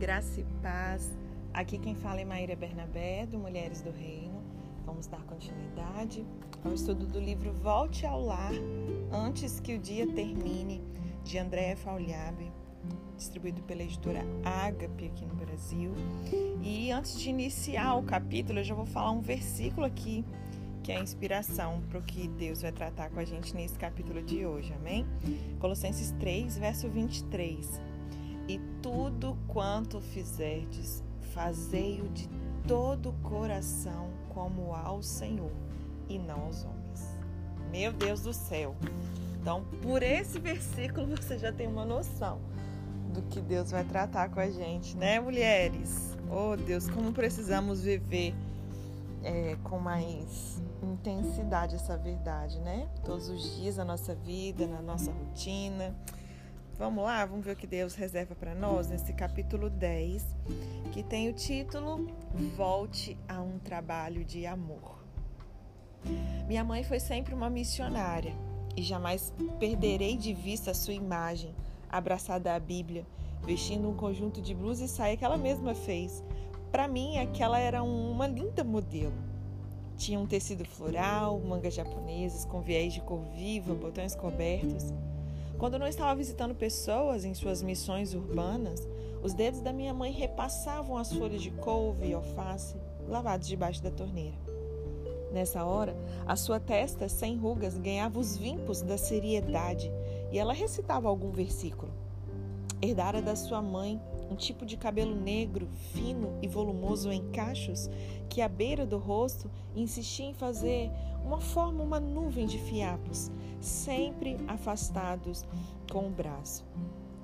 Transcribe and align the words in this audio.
graça 0.00 0.40
e 0.40 0.44
paz. 0.62 1.14
Aqui 1.52 1.76
quem 1.76 1.94
fala 1.94 2.22
é 2.22 2.24
Maíra 2.24 2.56
Bernabé, 2.56 3.26
do 3.26 3.38
Mulheres 3.38 3.82
do 3.82 3.90
Reino. 3.90 4.42
Vamos 4.86 5.06
dar 5.06 5.22
continuidade 5.24 6.24
ao 6.64 6.72
estudo 6.72 7.06
do 7.06 7.20
livro 7.20 7.52
Volte 7.52 8.06
ao 8.06 8.18
Lar 8.18 8.52
Antes 9.12 9.60
que 9.60 9.74
o 9.74 9.78
Dia 9.78 10.06
Termine, 10.06 10.82
de 11.22 11.36
Andréa 11.36 11.76
Fauliabe, 11.76 12.50
distribuído 13.14 13.62
pela 13.64 13.82
editora 13.82 14.22
Agape 14.42 15.04
aqui 15.04 15.26
no 15.26 15.34
Brasil. 15.34 15.92
E 16.62 16.90
antes 16.90 17.20
de 17.20 17.28
iniciar 17.28 17.96
o 17.96 18.02
capítulo, 18.02 18.60
eu 18.60 18.64
já 18.64 18.74
vou 18.74 18.86
falar 18.86 19.10
um 19.10 19.20
versículo 19.20 19.84
aqui 19.84 20.24
que 20.82 20.92
é 20.92 20.96
a 20.96 21.02
inspiração 21.02 21.82
para 21.90 21.98
o 21.98 22.02
que 22.02 22.26
Deus 22.26 22.62
vai 22.62 22.72
tratar 22.72 23.10
com 23.10 23.20
a 23.20 23.24
gente 23.24 23.54
nesse 23.54 23.78
capítulo 23.78 24.22
de 24.22 24.46
hoje, 24.46 24.72
amém? 24.72 25.04
Colossenses 25.58 26.10
3, 26.12 26.56
verso 26.56 26.88
23. 26.88 27.89
E 28.50 28.58
tudo 28.82 29.38
quanto 29.46 30.00
fizerdes, 30.00 31.04
fazei-o 31.32 32.08
de 32.08 32.28
todo 32.66 33.10
o 33.10 33.12
coração 33.22 34.08
como 34.30 34.74
ao 34.74 35.04
Senhor 35.04 35.52
e 36.08 36.18
não 36.18 36.46
aos 36.46 36.64
homens. 36.64 37.16
Meu 37.70 37.92
Deus 37.92 38.22
do 38.22 38.32
céu. 38.32 38.74
Então, 39.40 39.62
por 39.80 40.02
esse 40.02 40.40
versículo 40.40 41.06
você 41.16 41.38
já 41.38 41.52
tem 41.52 41.68
uma 41.68 41.84
noção 41.84 42.40
do 43.14 43.22
que 43.22 43.40
Deus 43.40 43.70
vai 43.70 43.84
tratar 43.84 44.28
com 44.30 44.40
a 44.40 44.50
gente, 44.50 44.96
né, 44.96 45.20
mulheres? 45.20 46.18
Oh, 46.28 46.56
Deus, 46.56 46.90
como 46.90 47.12
precisamos 47.12 47.84
viver 47.84 48.34
é, 49.22 49.56
com 49.62 49.78
mais 49.78 50.60
intensidade 50.82 51.76
essa 51.76 51.96
verdade, 51.96 52.58
né? 52.58 52.88
Todos 53.04 53.28
os 53.28 53.56
dias 53.58 53.76
da 53.76 53.84
nossa 53.84 54.12
vida, 54.12 54.66
na 54.66 54.82
nossa 54.82 55.12
rotina. 55.12 55.94
Vamos 56.80 57.04
lá, 57.04 57.26
vamos 57.26 57.44
ver 57.44 57.52
o 57.52 57.56
que 57.56 57.66
Deus 57.66 57.94
reserva 57.94 58.34
para 58.34 58.54
nós 58.54 58.88
nesse 58.88 59.12
capítulo 59.12 59.68
10, 59.68 60.34
que 60.92 61.02
tem 61.02 61.28
o 61.28 61.32
título 61.34 62.06
Volte 62.56 63.18
a 63.28 63.38
um 63.38 63.58
trabalho 63.58 64.24
de 64.24 64.46
amor. 64.46 65.04
Minha 66.48 66.64
mãe 66.64 66.82
foi 66.82 66.98
sempre 66.98 67.34
uma 67.34 67.50
missionária 67.50 68.34
e 68.74 68.82
jamais 68.82 69.30
perderei 69.58 70.16
de 70.16 70.32
vista 70.32 70.70
a 70.70 70.74
sua 70.74 70.94
imagem, 70.94 71.54
abraçada 71.86 72.54
à 72.54 72.58
Bíblia, 72.58 73.06
vestindo 73.44 73.86
um 73.86 73.94
conjunto 73.94 74.40
de 74.40 74.54
blusa 74.54 74.86
e 74.86 74.88
saia 74.88 75.18
que 75.18 75.24
ela 75.24 75.36
mesma 75.36 75.74
fez. 75.74 76.24
Para 76.72 76.88
mim, 76.88 77.18
aquela 77.18 77.58
era 77.58 77.82
uma 77.82 78.26
linda 78.26 78.64
modelo. 78.64 79.12
Tinha 79.98 80.18
um 80.18 80.26
tecido 80.26 80.64
floral, 80.64 81.38
mangas 81.40 81.74
japonesas 81.74 82.46
com 82.46 82.62
viés 82.62 82.94
de 82.94 83.02
cor 83.02 83.20
viva, 83.34 83.74
botões 83.74 84.16
cobertos. 84.16 84.94
Quando 85.60 85.78
não 85.78 85.86
estava 85.86 86.14
visitando 86.14 86.54
pessoas 86.54 87.22
em 87.22 87.34
suas 87.34 87.62
missões 87.62 88.14
urbanas, 88.14 88.88
os 89.22 89.34
dedos 89.34 89.60
da 89.60 89.74
minha 89.74 89.92
mãe 89.92 90.10
repassavam 90.10 90.96
as 90.96 91.12
folhas 91.12 91.42
de 91.42 91.50
couve 91.50 92.06
e 92.06 92.14
alface 92.14 92.78
lavados 93.06 93.46
debaixo 93.46 93.82
da 93.82 93.90
torneira. 93.90 94.38
Nessa 95.30 95.62
hora, 95.62 95.94
a 96.26 96.34
sua 96.34 96.58
testa 96.58 97.10
sem 97.10 97.36
rugas 97.36 97.76
ganhava 97.76 98.18
os 98.18 98.38
vimpos 98.38 98.80
da 98.80 98.96
seriedade 98.96 99.92
e 100.32 100.38
ela 100.38 100.54
recitava 100.54 101.10
algum 101.10 101.30
versículo. 101.30 101.92
Herdara 102.80 103.20
da 103.20 103.36
sua 103.36 103.60
mãe 103.60 104.00
um 104.30 104.36
tipo 104.36 104.64
de 104.64 104.76
cabelo 104.76 105.14
negro, 105.14 105.68
fino 105.92 106.38
e 106.40 106.48
volumoso 106.48 107.10
em 107.12 107.30
cachos, 107.32 107.90
que 108.28 108.40
à 108.40 108.48
beira 108.48 108.86
do 108.86 108.96
rosto 108.96 109.50
insistia 109.74 110.26
em 110.26 110.32
fazer 110.32 110.90
uma 111.24 111.40
forma, 111.40 111.82
uma 111.82 112.00
nuvem 112.00 112.46
de 112.46 112.58
fiapos, 112.58 113.30
sempre 113.60 114.36
afastados 114.48 115.44
com 115.90 116.06
o 116.06 116.10
braço. 116.10 116.64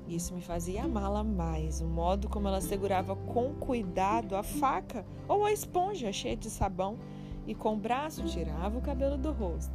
Isso 0.08 0.34
me 0.34 0.40
fazia 0.40 0.84
amá-la 0.84 1.24
mais, 1.24 1.80
o 1.80 1.86
modo 1.86 2.28
como 2.28 2.46
ela 2.46 2.60
segurava 2.60 3.16
com 3.16 3.54
cuidado 3.54 4.36
a 4.36 4.42
faca 4.42 5.04
ou 5.26 5.44
a 5.44 5.52
esponja 5.52 6.12
cheia 6.12 6.36
de 6.36 6.48
sabão 6.48 6.96
e 7.46 7.54
com 7.54 7.74
o 7.74 7.78
braço 7.78 8.24
tirava 8.24 8.78
o 8.78 8.82
cabelo 8.82 9.16
do 9.16 9.32
rosto. 9.32 9.74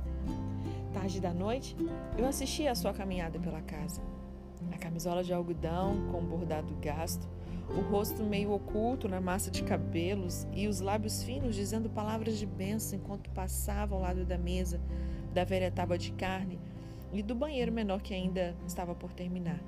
Tarde 0.93 1.19
da 1.19 1.33
noite, 1.33 1.75
eu 2.17 2.25
assistia 2.25 2.71
à 2.71 2.75
sua 2.75 2.93
caminhada 2.93 3.39
pela 3.39 3.61
casa 3.61 4.01
a 4.71 4.77
camisola 4.77 5.23
de 5.23 5.33
algodão 5.33 6.07
com 6.11 6.23
bordado 6.23 6.75
gasto, 6.81 7.27
o 7.69 7.81
rosto 7.89 8.23
meio 8.23 8.51
oculto 8.51 9.07
na 9.07 9.21
massa 9.21 9.49
de 9.49 9.63
cabelos 9.63 10.45
e 10.53 10.67
os 10.67 10.81
lábios 10.81 11.23
finos 11.23 11.55
dizendo 11.55 11.89
palavras 11.89 12.37
de 12.37 12.45
bênção 12.45 12.99
enquanto 12.99 13.29
passava 13.31 13.95
ao 13.95 14.01
lado 14.01 14.25
da 14.25 14.37
mesa, 14.37 14.79
da 15.33 15.43
velha 15.43 15.71
tábua 15.71 15.97
de 15.97 16.11
carne 16.11 16.59
e 17.13 17.23
do 17.23 17.33
banheiro 17.33 17.71
menor 17.71 18.01
que 18.01 18.13
ainda 18.13 18.55
estava 18.67 18.93
por 18.93 19.13
terminar. 19.13 19.59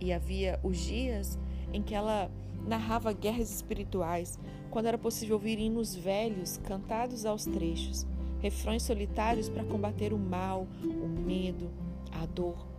E 0.00 0.12
havia 0.12 0.58
os 0.62 0.78
dias 0.78 1.38
em 1.72 1.82
que 1.82 1.94
ela 1.94 2.30
narrava 2.66 3.12
guerras 3.12 3.50
espirituais, 3.54 4.38
quando 4.70 4.86
era 4.86 4.98
possível 4.98 5.36
ouvir 5.36 5.58
hinos 5.58 5.94
velhos 5.94 6.58
cantados 6.58 7.24
aos 7.24 7.44
trechos, 7.44 8.06
refrões 8.40 8.82
solitários 8.82 9.48
para 9.48 9.64
combater 9.64 10.12
o 10.12 10.18
mal, 10.18 10.66
o 10.82 11.08
medo, 11.08 11.70
a 12.12 12.26
dor 12.26 12.75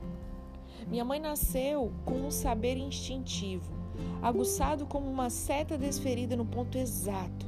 minha 0.90 1.04
mãe 1.04 1.20
nasceu 1.20 1.92
com 2.06 2.16
um 2.16 2.32
saber 2.32 2.78
instintivo, 2.78 3.74
aguçado 4.22 4.86
como 4.86 5.10
uma 5.10 5.30
seta 5.30 5.78
desferida 5.78 6.36
no 6.36 6.46
ponto 6.46 6.78
exato, 6.78 7.46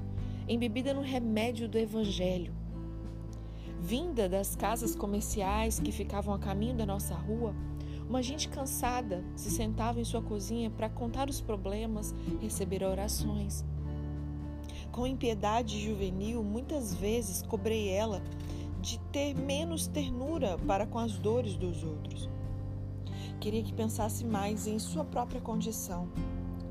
embebida 0.47 0.94
no 0.94 1.01
remédio 1.01 1.69
do 1.69 1.77
Evangelho. 1.77 2.53
Vinda 3.79 4.27
das 4.27 4.57
casas 4.57 4.94
comerciais 4.94 5.79
que 5.79 5.89
ficavam 5.89 6.33
a 6.33 6.39
caminho 6.39 6.75
da 6.75 6.85
nossa 6.85 7.16
rua, 7.16 7.55
uma 8.09 8.22
gente 8.22 8.50
cansada 8.50 9.23
se 9.38 9.50
sentava 9.50 10.01
em 10.01 10.03
sua 10.03 10.21
cozinha 10.21 10.69
para 10.69 10.89
contar 10.89 11.29
os 11.29 11.39
problemas, 11.39 12.13
receber 12.41 12.83
orações. 12.83 13.63
Com 14.91 15.07
impiedade 15.07 15.79
juvenil, 15.79 16.44
muitas 16.44 16.94
vezes 16.94 17.41
cobrei 17.44 17.88
ela 17.88 18.21
de 18.81 19.00
ter 19.11 19.33
menos 19.33 19.88
ternura 19.88 20.57
para 20.67 20.85
com 20.85 21.00
as 21.00 21.17
dores 21.17 21.56
dos 21.56 21.83
outros. 21.83 22.29
Queria 23.39 23.63
que 23.63 23.72
pensasse 23.72 24.25
mais 24.25 24.67
em 24.67 24.77
sua 24.77 25.05
própria 25.05 25.39
condição, 25.39 26.09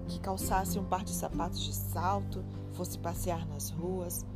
que 0.07 0.21
calçasse 0.21 0.79
um 0.79 0.85
par 0.85 1.03
de 1.03 1.13
sapatos 1.13 1.61
de 1.61 1.73
salto, 1.73 2.45
fosse 2.75 2.99
passear 2.99 3.47
nas 3.49 3.71
ruas. 3.71 4.27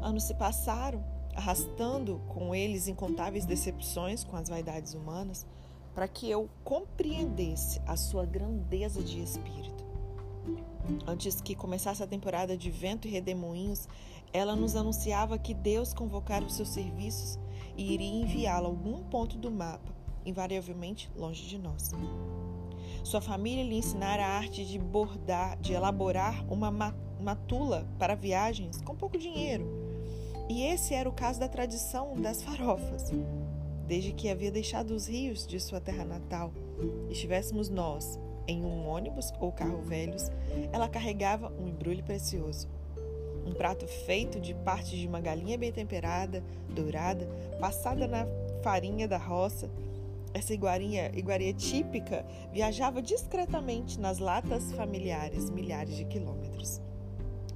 Anos 0.00 0.22
se 0.22 0.34
passaram, 0.34 1.04
arrastando 1.34 2.20
com 2.28 2.54
eles 2.54 2.86
incontáveis 2.86 3.44
decepções 3.44 4.22
com 4.22 4.36
as 4.36 4.48
vaidades 4.48 4.94
humanas, 4.94 5.44
para 5.92 6.06
que 6.06 6.30
eu 6.30 6.48
compreendesse 6.62 7.80
a 7.84 7.96
sua 7.96 8.24
grandeza 8.24 9.02
de 9.02 9.20
espírito. 9.20 9.84
Antes 11.04 11.40
que 11.40 11.56
começasse 11.56 12.00
a 12.00 12.06
temporada 12.06 12.56
de 12.56 12.70
vento 12.70 13.08
e 13.08 13.10
redemoinhos, 13.10 13.88
ela 14.32 14.54
nos 14.54 14.76
anunciava 14.76 15.36
que 15.36 15.52
Deus 15.52 15.92
convocara 15.92 16.44
os 16.44 16.54
seus 16.54 16.68
serviços 16.68 17.40
e 17.76 17.92
iria 17.92 18.22
enviá-la 18.22 18.68
a 18.68 18.70
algum 18.70 19.02
ponto 19.04 19.36
do 19.36 19.50
mapa 19.50 20.03
invariavelmente 20.24 21.10
longe 21.16 21.46
de 21.46 21.58
nós. 21.58 21.92
Sua 23.02 23.20
família 23.20 23.62
lhe 23.62 23.76
ensinara 23.76 24.24
a 24.24 24.36
arte 24.38 24.64
de 24.64 24.78
bordar, 24.78 25.58
de 25.60 25.72
elaborar 25.72 26.44
uma 26.50 26.70
matula 27.20 27.86
para 27.98 28.14
viagens 28.14 28.80
com 28.82 28.96
pouco 28.96 29.18
dinheiro. 29.18 29.66
E 30.48 30.62
esse 30.62 30.94
era 30.94 31.08
o 31.08 31.12
caso 31.12 31.40
da 31.40 31.48
tradição 31.48 32.14
das 32.20 32.42
farofas. 32.42 33.12
Desde 33.86 34.12
que 34.12 34.28
havia 34.28 34.50
deixado 34.50 34.92
os 34.92 35.06
rios 35.06 35.46
de 35.46 35.60
sua 35.60 35.80
terra 35.80 36.04
natal, 36.04 36.52
estivéssemos 37.10 37.68
nós 37.68 38.18
em 38.46 38.64
um 38.64 38.86
ônibus 38.86 39.32
ou 39.40 39.52
carro 39.52 39.80
velhos, 39.82 40.30
ela 40.72 40.88
carregava 40.88 41.52
um 41.58 41.68
embrulho 41.68 42.02
precioso. 42.04 42.68
Um 43.46 43.52
prato 43.52 43.86
feito 43.86 44.40
de 44.40 44.54
partes 44.54 44.98
de 44.98 45.06
uma 45.06 45.20
galinha 45.20 45.58
bem 45.58 45.70
temperada, 45.70 46.42
dourada, 46.68 47.28
passada 47.60 48.06
na 48.06 48.26
farinha 48.62 49.06
da 49.06 49.18
roça, 49.18 49.70
essa 50.34 50.52
iguaria, 50.52 51.16
iguaria 51.16 51.54
típica 51.54 52.26
viajava 52.52 53.00
discretamente 53.00 54.00
nas 54.00 54.18
latas 54.18 54.72
familiares 54.72 55.48
milhares 55.48 55.96
de 55.96 56.04
quilômetros. 56.04 56.82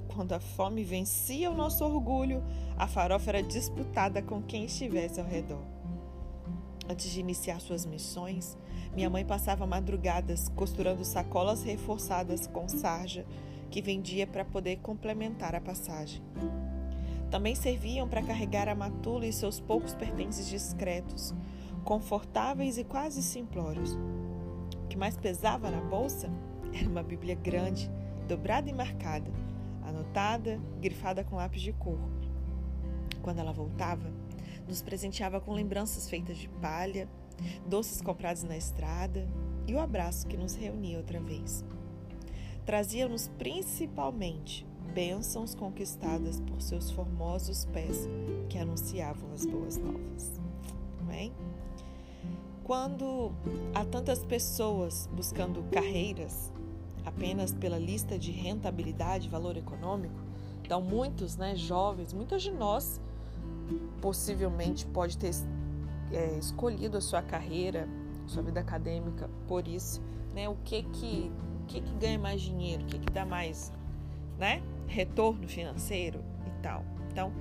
Quando 0.07 0.31
a 0.31 0.39
fome 0.39 0.83
vencia 0.83 1.51
o 1.51 1.55
nosso 1.55 1.83
orgulho, 1.83 2.41
a 2.77 2.87
farofa 2.87 3.31
era 3.31 3.43
disputada 3.43 4.21
com 4.21 4.41
quem 4.41 4.63
estivesse 4.63 5.19
ao 5.19 5.27
redor. 5.27 5.61
Antes 6.89 7.11
de 7.11 7.19
iniciar 7.19 7.59
suas 7.59 7.85
missões, 7.85 8.57
minha 8.95 9.09
mãe 9.09 9.25
passava 9.25 9.67
madrugadas 9.67 10.49
costurando 10.49 11.03
sacolas 11.03 11.63
reforçadas 11.63 12.47
com 12.47 12.67
sarja 12.67 13.25
que 13.69 13.81
vendia 13.81 14.25
para 14.25 14.45
poder 14.45 14.77
complementar 14.77 15.53
a 15.53 15.61
passagem. 15.61 16.23
Também 17.29 17.53
serviam 17.53 18.07
para 18.07 18.23
carregar 18.23 18.67
a 18.67 18.73
matula 18.73 19.27
e 19.27 19.33
seus 19.33 19.59
poucos 19.59 19.93
pertences 19.93 20.47
discretos, 20.47 21.35
confortáveis 21.89 22.77
e 22.77 22.83
quase 22.83 23.23
simplórios. 23.23 23.97
O 24.83 24.87
que 24.87 24.95
mais 24.95 25.17
pesava 25.17 25.71
na 25.71 25.81
bolsa 25.81 26.29
era 26.71 26.87
uma 26.87 27.01
Bíblia 27.01 27.33
grande, 27.33 27.89
dobrada 28.27 28.69
e 28.69 28.73
marcada, 28.73 29.31
anotada, 29.83 30.61
grifada 30.79 31.23
com 31.23 31.37
lápis 31.37 31.63
de 31.63 31.73
cor. 31.73 31.97
Quando 33.23 33.39
ela 33.39 33.51
voltava, 33.51 34.07
nos 34.67 34.83
presenteava 34.83 35.41
com 35.41 35.51
lembranças 35.51 36.07
feitas 36.07 36.37
de 36.37 36.47
palha, 36.47 37.09
doces 37.65 38.01
comprados 38.01 38.43
na 38.43 38.55
estrada 38.55 39.27
e 39.65 39.73
o 39.73 39.79
abraço 39.79 40.27
que 40.27 40.37
nos 40.37 40.53
reunia 40.53 40.99
outra 40.99 41.19
vez. 41.19 41.65
trazia-nos 42.67 43.29
principalmente 43.29 44.63
bênçãos 44.93 45.55
conquistadas 45.55 46.39
por 46.39 46.61
seus 46.61 46.91
formosos 46.91 47.65
pés 47.65 48.07
que 48.47 48.59
anunciavam 48.59 49.33
as 49.33 49.43
boas 49.43 49.75
novas. 49.77 50.39
Amém? 50.99 51.33
Quando 52.69 53.31
há 53.73 53.83
tantas 53.83 54.23
pessoas 54.23 55.09
buscando 55.11 55.63
carreiras 55.71 56.53
apenas 57.03 57.51
pela 57.51 57.79
lista 57.79 58.15
de 58.15 58.29
rentabilidade 58.29 59.27
valor 59.27 59.57
econômico, 59.57 60.13
então 60.61 60.79
muitos, 60.79 61.35
né, 61.35 61.55
jovens, 61.55 62.13
muitas 62.13 62.43
de 62.43 62.51
nós 62.51 63.01
possivelmente 63.99 64.85
pode 64.85 65.17
ter 65.17 65.31
é, 66.11 66.37
escolhido 66.37 66.95
a 66.95 67.01
sua 67.01 67.23
carreira, 67.23 67.89
sua 68.27 68.43
vida 68.43 68.59
acadêmica 68.59 69.27
por 69.47 69.67
isso, 69.67 69.99
né? 70.35 70.47
O 70.47 70.55
que 70.63 70.83
que 70.83 71.31
o 71.63 71.65
que 71.65 71.81
que 71.81 71.93
ganha 71.95 72.19
mais 72.19 72.39
dinheiro, 72.39 72.83
o 72.83 72.85
que 72.85 72.99
que 72.99 73.11
dá 73.11 73.25
mais, 73.25 73.73
né? 74.37 74.61
Retorno 74.85 75.47
financeiro 75.47 76.19
e 76.45 76.61
tal. 76.61 76.85
Então, 77.11 77.33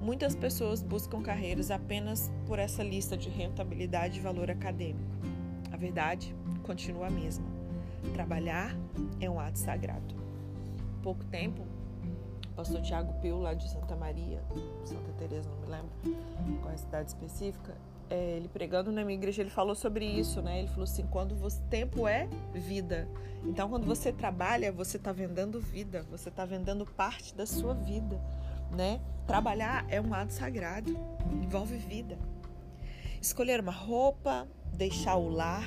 muitas 0.00 0.34
pessoas 0.34 0.82
buscam 0.82 1.22
carreiras 1.22 1.70
apenas 1.70 2.30
por 2.46 2.58
essa 2.58 2.82
lista 2.82 3.16
de 3.16 3.28
rentabilidade 3.28 4.18
e 4.18 4.22
valor 4.22 4.50
acadêmico. 4.50 5.10
A 5.72 5.76
verdade 5.76 6.34
continua 6.62 7.08
a 7.08 7.10
mesma. 7.10 7.46
Trabalhar 8.14 8.76
é 9.20 9.28
um 9.28 9.38
ato 9.40 9.58
sagrado. 9.58 10.14
Pouco 11.02 11.24
tempo, 11.26 11.62
o 12.50 12.54
pastor 12.54 12.80
Tiago 12.82 13.12
Pio, 13.20 13.38
lá 13.38 13.54
de 13.54 13.68
Santa 13.70 13.94
Maria, 13.96 14.42
Santa 14.84 15.12
Teresa, 15.18 15.48
não 15.48 15.60
me 15.60 15.66
lembro 15.66 16.60
qual 16.60 16.70
é 16.70 16.74
a 16.74 16.78
cidade 16.78 17.08
específica, 17.08 17.74
é, 18.08 18.36
ele 18.36 18.48
pregando 18.48 18.92
na 18.92 19.04
minha 19.04 19.18
igreja, 19.18 19.42
ele 19.42 19.50
falou 19.50 19.74
sobre 19.74 20.04
isso, 20.04 20.40
né? 20.40 20.60
Ele 20.60 20.68
falou 20.68 20.84
assim: 20.84 21.06
quando 21.06 21.34
você, 21.34 21.60
tempo 21.68 22.06
é 22.06 22.28
vida. 22.54 23.08
Então, 23.44 23.68
quando 23.68 23.84
você 23.84 24.12
trabalha, 24.12 24.72
você 24.72 24.96
está 24.96 25.12
vendendo 25.12 25.60
vida, 25.60 26.04
você 26.10 26.28
está 26.28 26.44
vendendo 26.44 26.86
parte 26.86 27.34
da 27.34 27.46
sua 27.46 27.74
vida, 27.74 28.20
né? 28.70 29.00
Trabalhar 29.26 29.84
é 29.88 30.00
um 30.00 30.14
ato 30.14 30.32
sagrado, 30.32 30.96
envolve 31.42 31.76
vida. 31.76 32.18
Escolher 33.20 33.60
uma 33.60 33.72
roupa, 33.72 34.46
deixar 34.72 35.16
o 35.16 35.28
lar, 35.28 35.66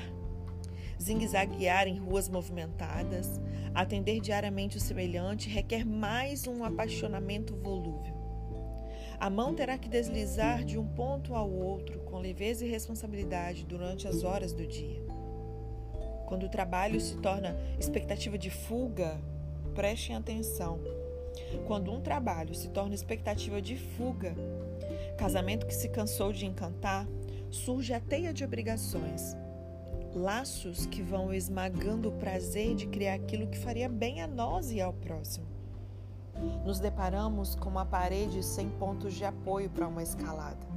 zigue-zaguear 1.01 1.88
em 1.88 1.98
ruas 1.98 2.30
movimentadas, 2.30 3.40
atender 3.74 4.19
diariamente 4.19 4.78
o 4.78 4.80
semelhante 4.80 5.50
requer 5.50 5.86
mais 5.86 6.48
um 6.48 6.63
apaixonamento 6.63 7.56
volúvel. 7.56 8.18
A 9.19 9.30
mão 9.30 9.54
terá 9.54 9.78
que 9.78 9.90
deslizar 9.90 10.63
de 10.63 10.78
um 10.78 10.88
ponto 10.88 11.36
ao 11.36 11.52
outro 11.52 12.00
com 12.00 12.19
leveza 12.19 12.66
e 12.66 12.69
responsabilidade 12.69 13.66
durante 13.66 14.07
as 14.07 14.24
horas 14.24 14.54
do 14.54 14.66
dia. 14.66 15.02
Quando 16.25 16.45
o 16.45 16.50
trabalho 16.50 17.02
se 17.02 17.18
torna 17.18 17.57
expectativa 17.78 18.38
de 18.38 18.50
fuga, 18.50 19.19
prestem 19.74 20.16
atenção. 20.16 20.80
Quando 21.66 21.92
um 21.92 22.02
trabalho 22.02 22.54
se 22.54 22.70
torna 22.70 22.96
expectativa 22.96 23.62
de 23.62 23.78
fuga, 23.78 24.36
casamento 25.18 25.66
que 25.66 25.74
se 25.74 25.90
cansou 25.90 26.31
de 26.31 26.46
encantar, 26.46 27.08
surge 27.50 27.94
a 27.94 28.00
teia 28.00 28.34
de 28.34 28.44
obrigações, 28.44 29.36
laços 30.14 30.86
que 30.86 31.02
vão 31.02 31.34
esmagando 31.34 32.10
o 32.10 32.14
prazer 32.14 32.76
de 32.76 32.88
criar 32.88 33.16
aquilo 33.16 33.48
que 33.48 33.58
faria 33.58 33.90
bem 33.90 34.22
a 34.22 34.28
nós 34.28 34.72
e 34.72 34.81
ao 34.81 34.94
próximo 34.94 35.60
nos 36.66 36.80
deparamos 36.80 37.56
com 37.56 37.70
uma 37.70 37.86
parede 37.86 38.44
sem 38.44 38.70
pontos 38.70 39.14
de 39.14 39.26
apoio 39.26 39.70
para 39.70 39.88
uma 39.88 40.04
escalada. 40.04 40.68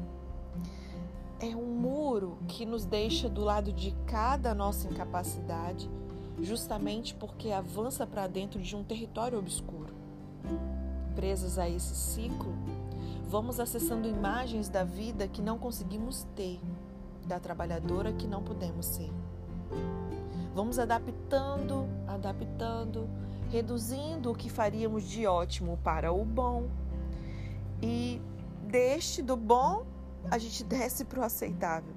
É 1.40 1.56
um 1.56 1.74
muro 1.74 2.38
que 2.48 2.64
nos 2.64 2.84
deixa 2.84 3.28
do 3.28 3.42
lado 3.42 3.72
de 3.72 3.92
cada 4.06 4.54
nossa 4.54 4.88
incapacidade, 4.88 5.90
justamente 6.40 7.14
porque 7.14 7.50
avança 7.50 8.06
para 8.06 8.26
dentro 8.26 8.60
de 8.60 8.76
um 8.76 8.84
território 8.84 9.38
obscuro. 9.38 9.91
Presas 11.14 11.58
a 11.58 11.68
esse 11.68 11.94
ciclo, 11.94 12.54
vamos 13.28 13.60
acessando 13.60 14.08
imagens 14.08 14.68
da 14.68 14.84
vida 14.84 15.28
que 15.28 15.42
não 15.42 15.58
conseguimos 15.58 16.26
ter, 16.34 16.60
da 17.26 17.38
trabalhadora 17.38 18.12
que 18.12 18.26
não 18.26 18.42
podemos 18.42 18.86
ser. 18.86 19.10
Vamos 20.54 20.78
adaptando, 20.78 21.86
adaptando, 22.06 23.08
reduzindo 23.50 24.30
o 24.30 24.34
que 24.34 24.50
faríamos 24.50 25.04
de 25.04 25.26
ótimo 25.26 25.78
para 25.82 26.12
o 26.12 26.24
bom. 26.24 26.68
E 27.80 28.20
deste 28.66 29.22
do 29.22 29.36
bom, 29.36 29.84
a 30.30 30.38
gente 30.38 30.62
desce 30.64 31.04
para 31.04 31.20
o 31.20 31.22
aceitável, 31.22 31.94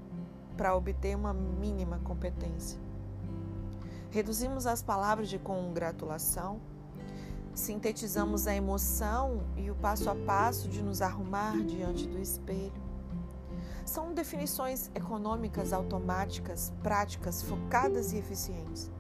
para 0.58 0.76
obter 0.76 1.16
uma 1.16 1.34
mínima 1.34 2.00
competência. 2.00 2.80
Reduzimos 4.10 4.66
as 4.66 4.82
palavras 4.82 5.28
de 5.28 5.38
congratulação, 5.38 6.60
sintetizamos 7.56 8.48
a 8.48 8.54
emoção 8.54 9.42
e 9.56 9.72
o 9.72 9.76
passo 9.76 10.10
a 10.10 10.16
passo 10.16 10.68
de 10.68 10.84
nos 10.84 11.02
arrumar 11.02 11.58
diante 11.64 12.06
do 12.06 12.20
espelho. 12.20 12.84
São 13.86 14.14
definições 14.14 14.92
econômicas 14.94 15.72
automáticas, 15.72 16.74
práticas, 16.84 17.42
focadas 17.42 18.12
e 18.12 18.18
eficientes. 18.18 18.92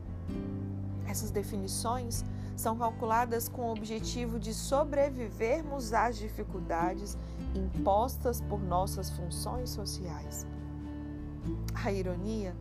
Essas 1.06 1.31
definições 1.31 2.24
são 2.56 2.78
calculadas 2.78 3.50
com 3.50 3.63
o 3.63 3.72
objetivo 3.74 4.40
de 4.40 4.54
sobrevivermos 4.54 5.92
às 5.92 6.18
dificuldades 6.18 7.18
impostas 7.54 8.40
por 8.42 8.62
nossas 8.62 9.10
funções 9.10 9.69
sociais. 9.69 10.48
A 11.74 11.92
ironia 11.92 12.56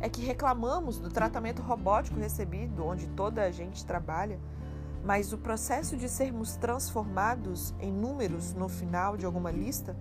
é 0.00 0.08
que 0.08 0.22
reclamamos 0.22 0.98
do 0.98 1.10
tratamento 1.10 1.60
robótico 1.60 2.18
recebido, 2.18 2.84
onde 2.84 3.06
toda 3.08 3.42
a 3.42 3.50
gente 3.50 3.84
trabalha, 3.84 4.38
mas 5.04 5.32
o 5.32 5.38
processo 5.38 5.96
de 5.96 6.08
sermos 6.08 6.56
transformados 6.56 7.74
em 7.80 7.92
números 7.92 8.52
no 8.54 8.68
final 8.68 9.16
de 9.16 9.24
alguma 9.24 9.50
lista 9.50 9.96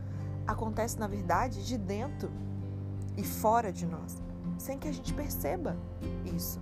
acontece, 0.46 1.00
na 1.00 1.08
verdade, 1.08 1.66
de 1.66 1.78
dentro 1.78 2.32
e 3.16 3.24
fora 3.24 3.72
de 3.72 3.86
nós, 3.86 4.22
sem 4.58 4.78
que 4.78 4.88
a 4.88 4.92
gente 4.92 5.14
perceba 5.14 5.78
isso. 6.36 6.60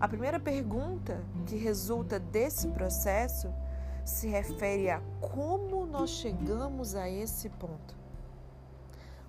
A 0.00 0.08
primeira 0.08 0.38
pergunta 0.38 1.24
que 1.46 1.56
resulta 1.56 2.18
desse 2.18 2.68
processo 2.68 3.48
se 4.04 4.28
refere 4.28 4.90
a 4.90 5.00
como 5.20 5.86
nós 5.86 6.10
chegamos 6.10 6.94
a 6.94 7.08
esse 7.08 7.48
ponto. 7.48 7.96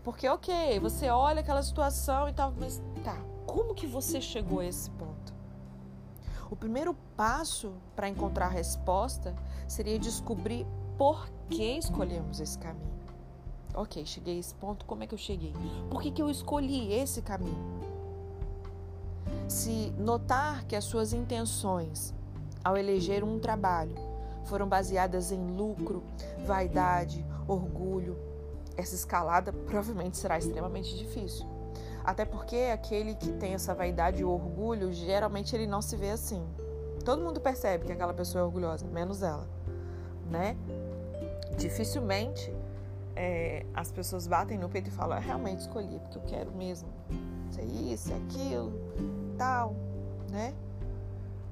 Porque, 0.04 0.28
ok, 0.28 0.80
você 0.80 1.10
olha 1.10 1.40
aquela 1.40 1.64
situação 1.64 2.28
e 2.28 2.34
tal, 2.34 2.54
mas 2.60 2.82
tá, 3.04 3.18
como 3.46 3.74
que 3.74 3.88
você 3.88 4.20
chegou 4.20 4.60
a 4.60 4.66
esse 4.66 4.90
ponto? 4.92 5.25
O 6.56 6.58
primeiro 6.58 6.96
passo 7.18 7.74
para 7.98 8.08
encontrar 8.08 8.46
a 8.46 8.50
resposta 8.50 9.36
seria 9.68 10.00
descobrir 10.00 10.66
por 10.98 11.30
que 11.50 11.78
escolhemos 11.78 12.40
esse 12.40 12.58
caminho. 12.58 12.96
Ok, 13.74 14.06
cheguei 14.06 14.38
a 14.38 14.40
esse 14.40 14.56
ponto, 14.56 14.86
como 14.86 15.04
é 15.04 15.08
que 15.08 15.14
eu 15.14 15.18
cheguei? 15.18 15.52
Por 15.90 16.02
que, 16.02 16.12
que 16.12 16.22
eu 16.22 16.30
escolhi 16.30 16.94
esse 16.94 17.22
caminho? 17.22 17.62
Se 19.50 19.94
notar 19.98 20.64
que 20.64 20.78
as 20.78 20.86
suas 20.86 21.12
intenções 21.12 22.16
ao 22.64 22.78
eleger 22.78 23.22
um 23.22 23.38
trabalho 23.38 23.96
foram 24.46 24.66
baseadas 24.66 25.34
em 25.34 25.58
lucro, 25.58 26.06
vaidade, 26.46 27.26
orgulho, 27.50 28.18
essa 28.78 28.96
escalada 28.96 29.52
provavelmente 29.52 30.16
será 30.16 30.38
extremamente 30.38 30.98
difícil. 30.98 31.55
Até 32.06 32.24
porque 32.24 32.70
aquele 32.72 33.16
que 33.16 33.32
tem 33.32 33.56
essa 33.56 33.74
vaidade 33.74 34.22
e 34.22 34.26
orgulho, 34.26 34.94
geralmente 34.94 35.56
ele 35.56 35.66
não 35.66 35.82
se 35.82 35.96
vê 35.96 36.12
assim. 36.12 36.46
Todo 37.04 37.22
mundo 37.22 37.42
percebe 37.42 37.86
que 37.86 37.92
aquela 37.92 38.14
pessoa 38.14 38.44
é 38.44 38.46
orgulhosa, 38.46 38.86
menos 38.86 39.24
ela, 39.24 39.48
né? 40.30 40.56
Dificilmente 41.58 42.54
é, 43.16 43.66
as 43.74 43.92
pessoas 43.92 44.28
batem 44.28 44.58
no 44.58 44.70
peito 44.70 44.90
e 44.90 44.92
falam: 44.92 45.20
realmente 45.20 45.62
escolhi, 45.62 46.00
porque 46.00 46.18
eu 46.18 46.22
quero 46.24 46.52
mesmo 46.52 46.90
ser 47.50 47.64
isso, 47.64 48.14
aquilo 48.14 48.74
tal, 49.38 49.76
né? 50.30 50.54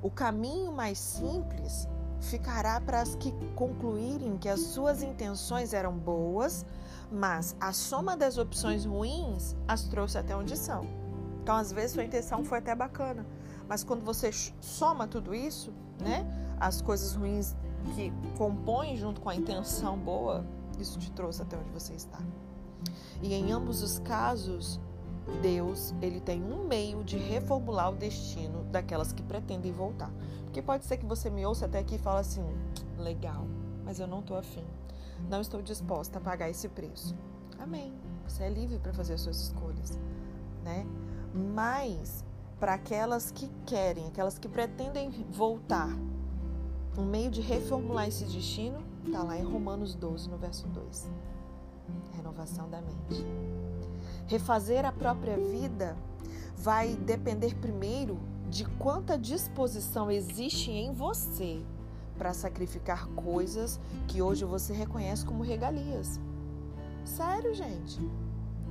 O 0.01 0.11
caminho 0.11 0.71
mais 0.71 0.99
simples 0.99 1.87
ficará 2.23 2.79
para 2.79 3.01
as 3.01 3.15
que 3.15 3.31
concluírem 3.55 4.37
que 4.37 4.49
as 4.49 4.59
suas 4.59 5.03
intenções 5.03 5.73
eram 5.73 5.93
boas, 5.93 6.65
mas 7.11 7.55
a 7.59 7.71
soma 7.71 8.17
das 8.17 8.37
opções 8.37 8.85
ruins 8.85 9.55
as 9.67 9.83
trouxe 9.83 10.17
até 10.17 10.35
onde 10.35 10.57
são. 10.57 10.87
Então, 11.41 11.55
às 11.55 11.71
vezes, 11.71 11.91
sua 11.91 12.03
intenção 12.03 12.43
foi 12.43 12.59
até 12.59 12.73
bacana, 12.73 13.25
mas 13.67 13.83
quando 13.83 14.03
você 14.03 14.31
soma 14.61 15.07
tudo 15.07 15.35
isso, 15.35 15.73
né, 16.01 16.25
as 16.59 16.81
coisas 16.81 17.13
ruins 17.13 17.55
que 17.95 18.11
compõem 18.37 18.95
junto 18.95 19.19
com 19.19 19.29
a 19.29 19.35
intenção 19.35 19.97
boa, 19.97 20.45
isso 20.79 20.97
te 20.97 21.11
trouxe 21.11 21.41
até 21.41 21.57
onde 21.57 21.69
você 21.69 21.93
está. 21.93 22.19
E 23.21 23.33
em 23.33 23.51
ambos 23.51 23.83
os 23.83 23.99
casos, 23.99 24.79
Deus, 25.41 25.93
ele 26.01 26.19
tem 26.19 26.43
um 26.43 26.67
meio 26.67 27.03
de 27.03 27.17
reformular 27.17 27.91
o 27.91 27.95
destino 27.95 28.63
daquelas 28.65 29.13
que 29.13 29.23
pretendem 29.23 29.71
voltar. 29.71 30.11
Porque 30.43 30.61
pode 30.61 30.85
ser 30.85 30.97
que 30.97 31.05
você 31.05 31.29
me 31.29 31.45
ouça 31.45 31.65
até 31.65 31.79
aqui 31.79 31.95
e 31.95 31.99
fale 31.99 32.19
assim: 32.19 32.45
legal, 32.97 33.47
mas 33.83 33.99
eu 33.99 34.07
não 34.07 34.19
estou 34.19 34.37
afim. 34.37 34.65
Não 35.29 35.41
estou 35.41 35.61
disposta 35.61 36.17
a 36.17 36.21
pagar 36.21 36.49
esse 36.49 36.67
preço. 36.67 37.15
Amém. 37.57 37.93
Você 38.27 38.43
é 38.43 38.49
livre 38.49 38.79
para 38.79 38.93
fazer 38.93 39.13
as 39.13 39.21
suas 39.21 39.37
escolhas, 39.37 39.97
né? 40.63 40.85
Mas 41.33 42.23
para 42.59 42.75
aquelas 42.75 43.31
que 43.31 43.49
querem, 43.65 44.07
aquelas 44.07 44.37
que 44.37 44.47
pretendem 44.47 45.09
voltar. 45.31 45.89
Um 46.97 47.05
meio 47.05 47.31
de 47.31 47.41
reformular 47.41 48.07
esse 48.07 48.25
destino 48.25 48.83
está 49.05 49.23
lá 49.23 49.37
em 49.37 49.43
Romanos 49.43 49.95
12, 49.95 50.29
no 50.29 50.37
verso 50.37 50.67
2. 50.67 51.09
Renovação 52.15 52.69
da 52.69 52.81
mente. 52.81 53.25
Refazer 54.27 54.85
a 54.85 54.91
própria 54.91 55.37
vida 55.37 55.97
vai 56.55 56.95
depender 56.95 57.55
primeiro 57.55 58.19
de 58.49 58.65
quanta 58.65 59.17
disposição 59.17 60.09
existe 60.09 60.71
em 60.71 60.93
você 60.93 61.61
para 62.17 62.33
sacrificar 62.33 63.07
coisas 63.09 63.79
que 64.07 64.21
hoje 64.21 64.45
você 64.45 64.73
reconhece 64.73 65.25
como 65.25 65.43
regalias. 65.43 66.19
Sério, 67.03 67.53
gente. 67.53 67.99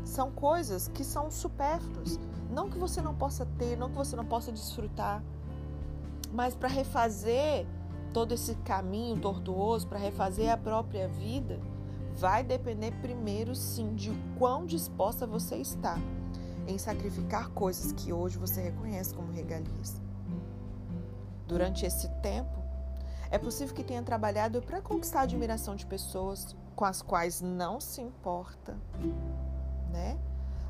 São 0.05 0.31
coisas 0.31 0.89
que 0.89 1.05
são 1.05 1.31
supérfluas. 1.31 2.19
Não 2.51 2.71
que 2.71 2.79
você 2.79 3.01
não 3.03 3.15
possa 3.15 3.47
ter, 3.59 3.77
não 3.77 3.91
que 3.91 3.97
você 3.97 4.17
não 4.17 4.25
possa 4.25 4.53
desfrutar, 4.53 5.23
mas 6.33 6.55
para 6.55 6.69
refazer 6.69 7.67
todo 8.13 8.33
esse 8.33 8.55
caminho 8.57 9.19
tortuoso, 9.19 9.87
para 9.87 9.99
refazer 9.99 10.51
a 10.51 10.57
própria 10.57 11.09
vida, 11.09 11.61
vai 12.17 12.43
depender 12.43 12.93
primeiro 13.01 13.55
sim 13.55 13.95
de 13.95 14.13
quão 14.39 14.65
disposta 14.67 15.27
você 15.27 15.57
está 15.57 15.99
em 16.67 16.79
sacrificar 16.79 17.51
coisas 17.51 17.93
que 17.93 18.13
hoje 18.13 18.39
você 18.39 18.61
reconhece 18.61 19.15
como 19.15 19.33
regalias. 19.33 20.01
Durante 21.47 21.85
esse 21.85 22.09
tempo, 22.23 22.63
é 23.31 23.39
possível 23.39 23.75
que 23.75 23.83
tenha 23.83 24.03
trabalhado 24.03 24.63
para 24.63 24.81
conquistar 24.81 25.21
a 25.21 25.23
admiração 25.23 25.75
de 25.75 25.87
pessoas 25.87 26.55
com 26.77 26.85
as 26.85 27.03
quais 27.03 27.41
não 27.41 27.81
se 27.81 28.01
importa, 28.01 28.77
né? 29.91 30.19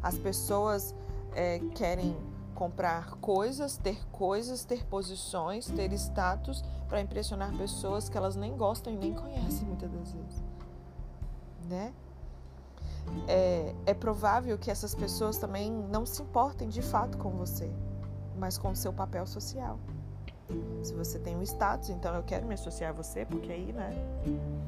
As 0.02 0.18
pessoas 0.18 0.94
é, 1.34 1.58
querem 1.74 2.16
comprar 2.54 3.16
coisas, 3.16 3.76
ter 3.76 4.06
coisas, 4.10 4.64
ter 4.64 4.84
posições, 4.86 5.66
ter 5.66 5.92
status 5.94 6.64
para 6.88 7.00
impressionar 7.00 7.52
pessoas 7.56 8.08
que 8.08 8.16
elas 8.16 8.36
nem 8.36 8.56
gostam 8.56 8.92
e 8.92 8.96
nem 8.96 9.14
conhecem 9.14 9.66
muitas 9.66 9.90
das 9.90 10.12
vezes, 10.12 10.42
né? 11.68 11.92
É, 13.26 13.74
é 13.86 13.94
provável 13.94 14.56
que 14.58 14.70
essas 14.70 14.94
pessoas 14.94 15.38
também 15.38 15.70
não 15.70 16.06
se 16.06 16.22
importem 16.22 16.68
de 16.68 16.82
fato 16.82 17.18
com 17.18 17.30
você, 17.30 17.70
mas 18.38 18.58
com 18.58 18.70
o 18.70 18.76
seu 18.76 18.92
papel 18.92 19.26
social. 19.26 19.78
Se 20.82 20.92
você 20.94 21.18
tem 21.18 21.36
um 21.36 21.42
status, 21.42 21.90
então 21.90 22.14
eu 22.14 22.22
quero 22.22 22.46
me 22.46 22.54
associar 22.54 22.90
a 22.90 22.92
você, 22.92 23.24
porque 23.24 23.50
aí, 23.52 23.72
né? 23.72 23.90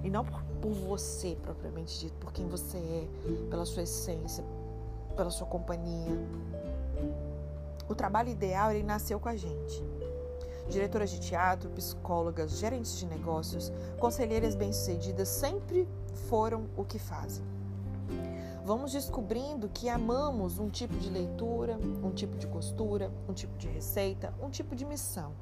E 0.02 0.10
não 0.10 0.24
por, 0.24 0.42
por 0.62 0.72
você 0.72 1.36
propriamente 1.42 1.98
dito, 1.98 2.14
por 2.18 2.32
quem 2.32 2.48
você 2.48 2.78
é, 2.78 3.08
pela 3.50 3.64
sua 3.64 3.82
essência, 3.82 4.44
pela 5.16 5.30
sua 5.30 5.46
companhia. 5.46 6.16
O 7.88 7.94
trabalho 7.94 8.30
ideal, 8.30 8.70
ele 8.70 8.84
nasceu 8.84 9.18
com 9.20 9.28
a 9.28 9.36
gente. 9.36 9.82
Diretoras 10.68 11.10
de 11.10 11.20
teatro, 11.20 11.68
psicólogas, 11.70 12.52
gerentes 12.58 12.96
de 12.96 13.06
negócios, 13.06 13.70
conselheiras 13.98 14.54
bem-sucedidas 14.54 15.28
sempre 15.28 15.86
foram 16.14 16.66
o 16.76 16.84
que 16.84 16.98
fazem. 16.98 17.44
Vamos 18.64 18.92
descobrindo 18.92 19.68
que 19.68 19.90
amamos 19.90 20.58
um 20.58 20.70
tipo 20.70 20.96
de 20.96 21.10
leitura, 21.10 21.78
um 22.02 22.10
tipo 22.10 22.36
de 22.38 22.46
costura, 22.46 23.12
um 23.28 23.34
tipo 23.34 23.56
de 23.58 23.68
receita, 23.68 24.32
um 24.42 24.48
tipo 24.48 24.74
de 24.74 24.86
missão. 24.86 25.32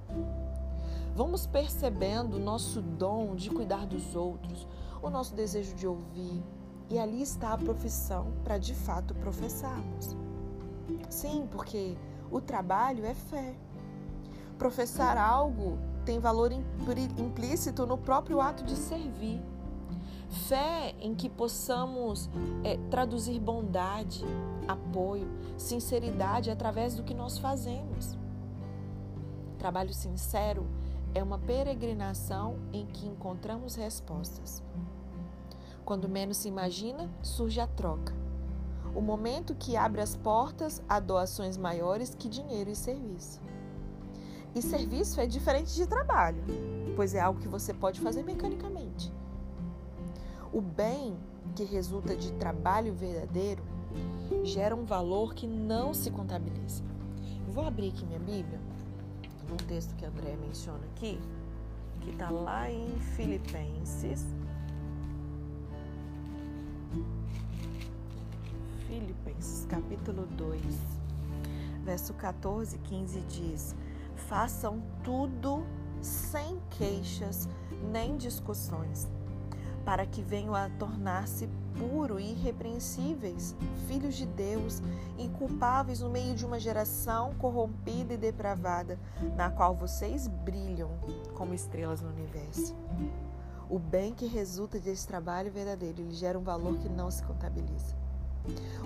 Vamos 1.15 1.47
percebendo 1.47 2.37
o 2.37 2.41
nosso 2.41 2.81
dom 2.83 3.37
de 3.37 3.49
cuidar 3.49 3.87
dos 3.87 4.17
outros, 4.17 4.67
o 5.01 5.09
nosso 5.09 5.35
desejo 5.35 5.75
de 5.75 5.87
ouvir, 5.87 6.43
e 6.91 6.99
ali 6.99 7.23
está 7.23 7.53
a 7.53 7.59
profissão 7.59 8.33
para 8.43 8.59
de 8.59 8.75
fato 8.75 9.15
professarmos. 9.15 10.17
Sim, 11.09 11.47
porque 11.51 11.97
o 12.31 12.41
trabalho 12.41 13.05
é 13.05 13.15
fé. 13.15 13.55
Professar 14.59 15.17
algo 15.17 15.79
tem 16.05 16.19
valor 16.19 16.51
implícito 16.51 17.87
no 17.87 17.97
próprio 17.97 18.41
ato 18.41 18.65
de 18.65 18.75
servir. 18.75 19.41
Fé 20.33 20.95
em 20.99 21.15
que 21.15 21.29
possamos 21.29 22.31
é, 22.65 22.79
traduzir 22.91 23.39
bondade, 23.39 24.25
apoio, 24.67 25.29
sinceridade 25.59 26.51
através 26.51 26.95
do 26.95 27.03
que 27.03 27.13
nós 27.13 27.37
fazemos. 27.37 28.17
Trabalho 29.59 29.93
sincero 29.93 30.67
é 31.15 31.23
uma 31.23 31.39
peregrinação 31.39 32.57
em 32.73 32.87
que 32.87 33.07
encontramos 33.07 33.75
respostas. 33.75 34.63
Quando 35.85 36.09
menos 36.09 36.39
se 36.39 36.49
imagina, 36.49 37.11
surge 37.23 37.61
a 37.61 37.67
troca. 37.67 38.15
O 38.95 39.03
momento 39.03 39.55
que 39.55 39.77
abre 39.77 40.01
as 40.01 40.17
portas 40.17 40.83
a 40.89 40.99
doações 40.99 41.59
maiores 41.59 42.15
que 42.15 42.29
dinheiro 42.29 42.71
e 42.71 42.75
serviço. 42.75 43.39
E 44.55 44.63
serviço 44.63 45.21
é 45.21 45.27
diferente 45.27 45.75
de 45.75 45.87
trabalho, 45.87 46.43
pois 46.97 47.15
é 47.15 47.21
algo 47.21 47.41
que 47.41 47.49
você 47.49 47.75
pode 47.75 48.01
fazer 48.01 48.23
mecanicamente. 48.23 49.13
O 50.53 50.61
bem 50.61 51.17
que 51.57 51.65
resulta 51.65 52.15
de 52.15 52.31
trabalho 52.33 52.93
verdadeiro 52.93 53.63
gera 54.45 54.77
um 54.77 54.85
valor 54.85 55.35
que 55.35 55.47
não 55.47 55.95
se 55.95 56.11
contabiliza. 56.11 56.85
Vou 57.49 57.65
abrir 57.67 57.89
aqui 57.89 58.05
minha 58.05 58.19
Bíblia, 58.19 58.61
um 59.51 59.57
texto 59.57 59.95
que 59.97 60.05
André 60.05 60.37
menciona 60.37 60.85
aqui, 60.95 61.19
que 62.03 62.11
está 62.11 62.29
lá 62.29 62.71
em 62.71 62.99
Filipenses. 63.17 64.27
Filipenses, 68.87 69.65
capítulo 69.71 70.27
2, 70.37 70.63
verso 71.83 72.13
14 72.13 72.77
e 72.77 72.79
15 72.79 73.21
diz: 73.23 73.75
Façam 74.29 74.83
tudo 75.03 75.65
sem 76.03 76.61
queixas 76.77 77.49
nem 77.91 78.19
discussões 78.19 79.09
para 79.85 80.07
que 80.07 80.23
venham 80.23 80.55
a 80.55 80.69
tornar-se 80.71 81.49
puro 81.79 82.21
e 82.21 82.33
irrepreensíveis, 82.33 83.57
filhos 83.87 84.15
de 84.15 84.27
Deus, 84.27 84.83
inculpáveis 85.19 86.01
no 86.01 86.11
meio 86.11 86.35
de 86.35 86.45
uma 86.45 86.61
geração 86.61 87.35
corrompida 87.35 88.15
e 88.15 88.17
depravada, 88.17 88.99
na 89.37 89.51
qual 89.51 89.75
vocês 89.75 90.29
brilham 90.29 90.91
como 91.35 91.55
estrelas 91.55 92.01
no 92.01 92.11
universo. 92.11 92.75
O 93.69 93.79
bem 93.79 94.13
que 94.13 94.27
resulta 94.27 94.79
desse 94.79 95.07
trabalho 95.07 95.51
verdadeiro 95.51 96.03
lhe 96.03 96.15
gera 96.15 96.39
um 96.39 96.43
valor 96.43 96.79
que 96.79 96.89
não 96.89 97.11
se 97.11 97.23
contabiliza. 97.23 97.97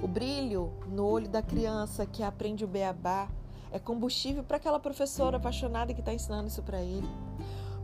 O 0.02 0.06
brilho 0.06 0.72
no 0.86 1.04
olho 1.06 1.28
da 1.28 1.42
criança 1.42 2.06
que 2.06 2.22
aprende 2.22 2.64
o 2.64 2.68
beabá 2.68 3.28
é 3.72 3.78
combustível 3.78 4.44
para 4.44 4.58
aquela 4.58 4.78
professora 4.78 5.38
apaixonada 5.38 5.92
que 5.92 6.00
está 6.00 6.12
ensinando 6.12 6.48
isso 6.48 6.62
para 6.62 6.80
ele. 6.80 7.08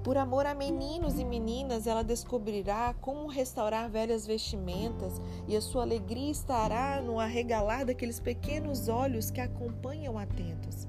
Por 0.02 0.16
amor 0.16 0.46
a 0.46 0.54
meninos 0.54 1.20
e 1.20 1.24
meninas, 1.24 1.86
ela 1.86 2.02
descobrirá 2.02 2.92
como 3.00 3.28
restaurar 3.28 3.88
velhas 3.88 4.26
vestimentas 4.26 5.22
e 5.46 5.56
a 5.56 5.60
sua 5.60 5.82
alegria 5.82 6.30
estará 6.30 7.00
no 7.00 7.20
arregalar 7.20 7.86
daqueles 7.86 8.18
pequenos 8.18 8.88
olhos 8.88 9.30
que 9.30 9.40
acompanham 9.40 10.18
atentos. 10.18 10.88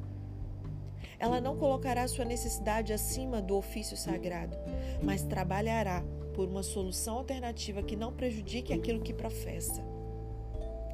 Ela 1.19 1.39
não 1.39 1.55
colocará 1.55 2.07
sua 2.07 2.25
necessidade 2.25 2.91
acima 2.91 3.39
do 3.39 3.55
ofício 3.55 3.95
sagrado, 3.95 4.57
mas 5.03 5.21
trabalhará 5.21 6.03
por 6.33 6.49
uma 6.49 6.63
solução 6.63 7.17
alternativa 7.17 7.83
que 7.83 7.95
não 7.95 8.11
prejudique 8.11 8.73
aquilo 8.73 8.99
que 8.99 9.13
professa. 9.13 9.83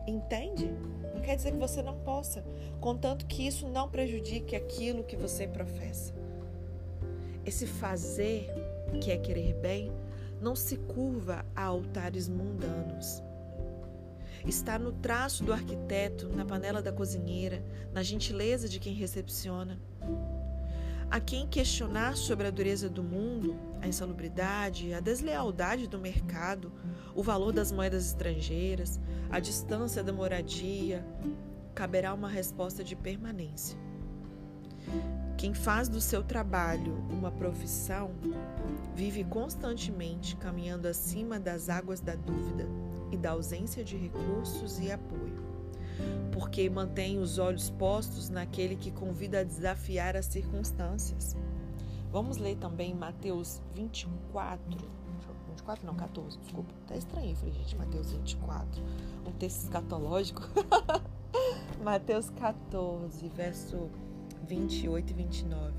Entende? 0.05 0.69
Não 1.15 1.21
quer 1.21 1.37
dizer 1.37 1.53
que 1.53 1.57
você 1.57 1.81
não 1.81 1.97
possa, 1.99 2.43
contanto 2.81 3.25
que 3.25 3.47
isso 3.47 3.65
não 3.69 3.89
prejudique 3.89 4.57
aquilo 4.57 5.05
que 5.05 5.15
você 5.15 5.47
professa. 5.47 6.18
Esse 7.49 7.65
fazer, 7.65 8.47
que 9.01 9.09
é 9.09 9.17
querer 9.17 9.55
bem, 9.55 9.91
não 10.39 10.55
se 10.55 10.77
curva 10.77 11.43
a 11.55 11.63
altares 11.63 12.29
mundanos. 12.29 13.23
Está 14.45 14.77
no 14.77 14.91
traço 14.91 15.43
do 15.43 15.51
arquiteto, 15.51 16.29
na 16.29 16.45
panela 16.45 16.79
da 16.79 16.93
cozinheira, 16.93 17.65
na 17.91 18.03
gentileza 18.03 18.69
de 18.69 18.79
quem 18.79 18.93
recepciona. 18.93 19.79
A 21.09 21.19
quem 21.19 21.47
questionar 21.47 22.15
sobre 22.15 22.45
a 22.45 22.51
dureza 22.51 22.87
do 22.87 23.01
mundo, 23.01 23.55
a 23.81 23.87
insalubridade, 23.87 24.93
a 24.93 24.99
deslealdade 24.99 25.87
do 25.87 25.97
mercado, 25.97 26.71
o 27.15 27.23
valor 27.23 27.51
das 27.51 27.71
moedas 27.71 28.05
estrangeiras, 28.05 28.99
a 29.27 29.39
distância 29.39 30.03
da 30.03 30.13
moradia, 30.13 31.03
caberá 31.73 32.13
uma 32.13 32.29
resposta 32.29 32.83
de 32.83 32.95
permanência. 32.95 33.75
Quem 35.39 35.53
faz 35.53 35.87
do 35.87 36.01
seu 36.01 36.21
trabalho 36.21 36.95
uma 37.09 37.31
profissão 37.31 38.11
vive 38.93 39.23
constantemente 39.23 40.35
caminhando 40.35 40.85
acima 40.85 41.39
das 41.39 41.69
águas 41.69 42.01
da 42.01 42.13
dúvida 42.13 42.67
e 43.09 43.15
da 43.15 43.31
ausência 43.31 43.81
de 43.81 43.95
recursos 43.95 44.79
e 44.79 44.91
apoio, 44.91 45.41
porque 46.33 46.69
mantém 46.69 47.19
os 47.19 47.37
olhos 47.37 47.69
postos 47.69 48.29
naquele 48.29 48.75
que 48.75 48.91
convida 48.91 49.39
a 49.39 49.43
desafiar 49.45 50.17
as 50.17 50.25
circunstâncias. 50.25 51.37
Vamos 52.11 52.35
ler 52.35 52.57
também 52.57 52.93
Mateus 52.93 53.61
24. 53.73 54.61
24 55.47 55.85
não, 55.85 55.95
14, 55.95 56.37
desculpa. 56.37 56.73
Tá 56.85 56.97
estranho, 56.97 57.33
falei, 57.37 57.53
gente, 57.53 57.77
Mateus 57.77 58.11
24. 58.11 58.83
Um 59.25 59.31
texto 59.31 59.61
escatológico. 59.61 60.41
Mateus 61.81 62.29
14, 62.31 63.25
verso 63.29 63.89
28 64.47 65.11
e 65.11 65.13
29. 65.13 65.73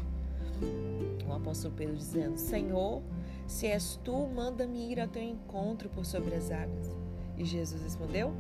O 1.29 1.33
apóstolo 1.33 1.75
Pedro 1.75 1.97
dizendo: 1.97 2.37
Senhor, 2.37 3.03
se 3.47 3.67
és 3.67 3.99
tu, 4.05 4.27
manda-me 4.27 4.93
ir 4.93 5.01
ao 5.01 5.09
teu 5.09 5.23
encontro 5.23 5.89
por 5.89 6.05
sobre 6.05 6.35
as 6.35 6.51
águas. 6.51 6.97
E 7.37 7.45
Jesus 7.45 7.83
respondeu: 7.83 8.33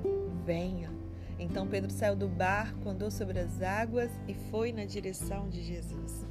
Venha. 0.44 0.90
Então 1.38 1.66
Pedro 1.66 1.90
saiu 1.90 2.14
do 2.14 2.28
barco, 2.28 2.88
andou 2.88 3.10
sobre 3.10 3.38
as 3.38 3.62
águas 3.62 4.10
e 4.28 4.34
foi 4.34 4.72
na 4.72 4.84
direção 4.84 5.48
de 5.48 5.62
Jesus. 5.62 6.26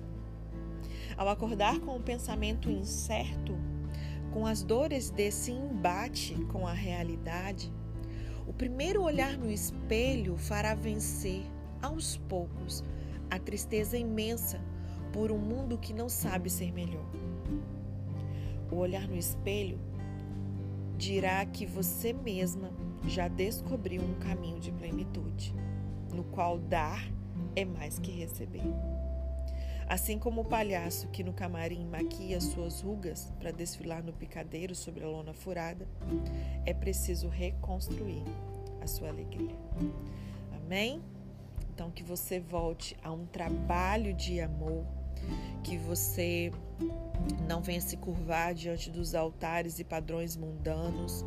Ao 1.18 1.28
acordar 1.28 1.80
com 1.80 1.96
o 1.96 2.02
pensamento 2.02 2.70
incerto, 2.70 3.58
com 4.32 4.46
as 4.46 4.62
dores 4.62 5.10
desse 5.10 5.52
embate 5.52 6.36
com 6.52 6.68
a 6.68 6.74
realidade, 6.74 7.74
o 8.48 8.54
primeiro 8.54 9.02
olhar 9.02 9.38
no 9.38 9.52
espelho 9.52 10.38
fará 10.38 10.76
vencer, 10.76 11.44
aos 11.82 12.18
poucos, 12.18 12.84
a 13.30 13.40
tristeza 13.40 13.98
imensa 13.98 14.60
por 15.12 15.32
um 15.32 15.38
mundo 15.38 15.78
que 15.78 15.94
não 15.94 16.10
sabe 16.10 16.50
ser 16.50 16.72
melhor. 16.72 17.06
O 18.72 18.76
olhar 18.76 19.08
no 19.08 19.18
espelho 19.18 19.80
dirá 20.98 21.46
que 21.46 21.66
você 21.66 22.14
mesma 22.14 22.72
já 23.08 23.28
descobriu 23.28 24.02
um 24.02 24.14
caminho 24.16 24.60
de 24.60 24.72
plenitude, 24.72 25.54
no 26.14 26.24
qual 26.26 26.58
dar 26.60 27.02
é 27.56 27.66
mais 27.66 27.98
que 27.98 28.12
receber. 28.12 28.64
Assim 29.88 30.20
como 30.20 30.42
o 30.42 30.46
palhaço 30.46 31.08
que 31.08 31.24
no 31.24 31.34
camarim 31.34 31.84
maquia 31.86 32.40
suas 32.40 32.82
rugas 32.82 33.34
para 33.40 33.50
desfilar 33.50 34.04
no 34.04 34.14
picadeiro 34.14 34.76
sobre 34.76 35.04
a 35.04 35.08
lona 35.08 35.34
furada, 35.34 35.88
é 36.64 36.74
preciso 36.74 37.28
reconstruir 37.28 38.24
a 38.82 38.86
sua 38.86 39.10
alegria. 39.10 39.56
Amém? 40.54 41.02
Então, 41.80 41.92
que 41.92 42.04
você 42.04 42.42
volte 42.42 42.98
a 43.02 43.10
um 43.10 43.26
trabalho 43.26 44.14
de 44.14 44.42
amor, 44.42 44.84
que 45.64 45.78
você 45.78 46.52
não 47.48 47.62
venha 47.62 47.80
se 47.80 47.96
curvar 47.96 48.54
diante 48.54 48.90
dos 48.90 49.16
altares 49.16 49.80
e 49.80 49.86
padrões 49.86 50.36
mundanos, 50.36 51.24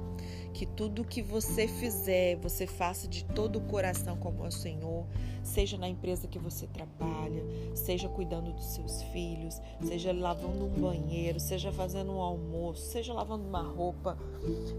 que 0.52 0.66
tudo 0.66 1.06
que 1.06 1.22
você 1.22 1.66
fizer, 1.66 2.36
você 2.36 2.66
faça 2.66 3.08
de 3.08 3.24
todo 3.24 3.60
o 3.60 3.62
coração 3.62 4.14
como 4.18 4.44
é 4.44 4.48
o 4.48 4.52
Senhor, 4.52 5.06
seja 5.42 5.78
na 5.78 5.88
empresa 5.88 6.28
que 6.28 6.38
você 6.38 6.66
trabalha, 6.66 7.42
seja 7.74 8.06
cuidando 8.10 8.52
dos 8.52 8.74
seus 8.74 9.00
filhos, 9.04 9.58
seja 9.80 10.12
lavando 10.12 10.66
um 10.66 10.80
banheiro, 10.82 11.40
seja 11.40 11.72
fazendo 11.72 12.12
um 12.12 12.20
almoço, 12.20 12.90
seja 12.90 13.14
lavando 13.14 13.48
uma 13.48 13.62
roupa, 13.62 14.18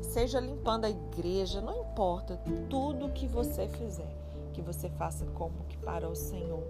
seja 0.03 0.39
limpando 0.39 0.85
a 0.85 0.91
igreja, 0.91 1.61
não 1.61 1.81
importa, 1.81 2.39
tudo 2.69 3.11
que 3.11 3.25
você 3.25 3.67
fizer, 3.69 4.22
que 4.53 4.61
você 4.61 4.89
faça 4.91 5.25
como 5.27 5.65
que 5.67 5.77
para 5.77 6.07
o 6.07 6.15
Senhor 6.15 6.63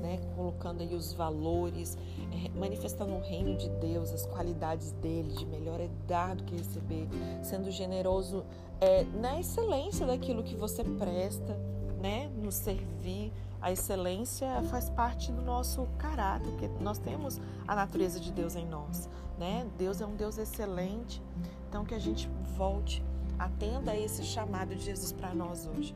né, 0.00 0.18
colocando 0.34 0.82
aí 0.82 0.94
os 0.94 1.12
valores, 1.12 1.96
é, 2.32 2.58
manifestando 2.58 3.14
o 3.14 3.20
reino 3.20 3.56
de 3.56 3.68
Deus, 3.68 4.12
as 4.12 4.26
qualidades 4.26 4.92
dele, 4.92 5.32
de 5.32 5.46
melhor 5.46 5.80
é 5.80 5.88
dar 6.06 6.36
do 6.36 6.44
que 6.44 6.56
receber, 6.56 7.08
sendo 7.42 7.70
generoso 7.70 8.44
é, 8.80 9.04
na 9.20 9.40
excelência 9.40 10.06
daquilo 10.06 10.42
que 10.42 10.54
você 10.54 10.84
presta, 10.84 11.58
né, 12.00 12.30
no 12.36 12.52
servir. 12.52 13.32
A 13.60 13.72
excelência 13.72 14.62
faz 14.64 14.90
parte 14.90 15.32
do 15.32 15.42
nosso 15.42 15.88
caráter, 15.98 16.48
porque 16.50 16.68
nós 16.80 16.98
temos 16.98 17.40
a 17.66 17.74
natureza 17.74 18.20
de 18.20 18.30
Deus 18.30 18.54
em 18.54 18.66
nós, 18.66 19.08
né? 19.38 19.66
Deus 19.78 20.00
é 20.00 20.06
um 20.06 20.14
Deus 20.14 20.36
excelente, 20.38 21.22
então 21.68 21.84
que 21.84 21.94
a 21.94 21.98
gente 21.98 22.28
volte, 22.56 23.02
atenda 23.38 23.92
a 23.92 23.98
esse 23.98 24.22
chamado 24.24 24.74
de 24.74 24.84
Jesus 24.84 25.10
para 25.10 25.34
nós 25.34 25.66
hoje. 25.66 25.94